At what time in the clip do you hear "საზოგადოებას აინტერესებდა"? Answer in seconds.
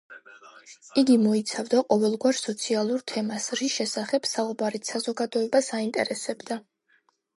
4.95-6.63